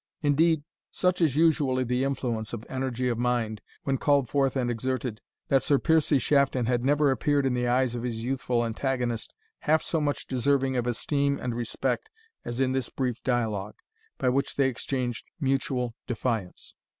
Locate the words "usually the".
1.35-2.03